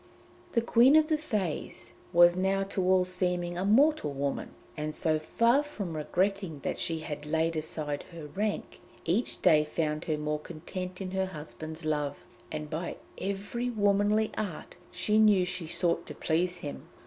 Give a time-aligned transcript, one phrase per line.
[0.53, 5.19] The Queen of the Fées was now to all seeming a mortal woman, and so
[5.19, 10.39] far from regretting that she had laid aside her rank, each day found her more
[10.39, 12.17] content in her husband's love,
[12.51, 16.87] and by every womanly art she knew she sought to please him.